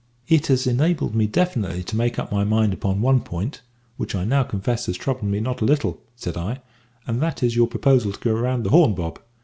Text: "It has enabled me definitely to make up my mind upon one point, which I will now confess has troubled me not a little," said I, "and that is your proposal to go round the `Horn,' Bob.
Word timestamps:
"It 0.27 0.47
has 0.47 0.65
enabled 0.65 1.13
me 1.13 1.27
definitely 1.27 1.83
to 1.83 1.95
make 1.95 2.17
up 2.17 2.31
my 2.31 2.43
mind 2.43 2.73
upon 2.73 3.01
one 3.01 3.19
point, 3.21 3.61
which 3.97 4.15
I 4.15 4.21
will 4.21 4.25
now 4.29 4.41
confess 4.41 4.87
has 4.87 4.97
troubled 4.97 5.29
me 5.29 5.39
not 5.39 5.61
a 5.61 5.65
little," 5.65 6.01
said 6.15 6.35
I, 6.37 6.63
"and 7.05 7.21
that 7.21 7.43
is 7.43 7.55
your 7.55 7.67
proposal 7.67 8.11
to 8.11 8.19
go 8.19 8.33
round 8.33 8.63
the 8.63 8.71
`Horn,' 8.71 8.95
Bob. 8.95 9.19